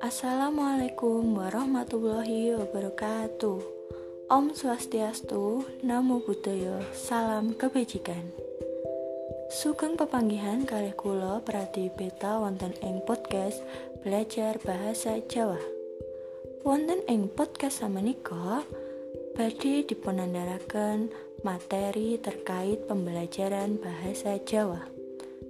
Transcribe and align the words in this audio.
Assalamualaikum 0.00 1.36
warahmatullahi 1.36 2.56
wabarakatuh 2.56 3.60
Om 4.32 4.56
Swastiastu, 4.56 5.64
Namo 5.84 6.24
Buddhaya, 6.24 6.80
Salam 6.96 7.52
Kebajikan 7.52 8.32
Sugeng 9.52 10.00
pepanggihan 10.00 10.64
kalih 10.64 10.96
kula 10.96 11.44
Prati 11.44 11.92
Beta 11.92 12.40
wonten 12.40 12.72
ing 12.80 13.04
podcast 13.04 13.60
Belajar 14.00 14.56
Bahasa 14.64 15.20
Jawa 15.28 15.60
Wonten 16.64 17.04
ing 17.06 17.28
podcast 17.28 17.84
samenika 17.84 18.64
badhe 19.36 19.84
dipunandharaken 19.84 21.12
materi 21.40 22.20
terkait 22.20 22.84
pembelajaran 22.84 23.80
bahasa 23.80 24.36
Jawa. 24.44 24.84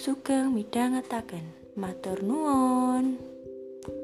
Sugeng 0.00 0.56
midhangetaken. 0.56 1.44
Matur 1.76 2.22
nuwun. 2.24 3.18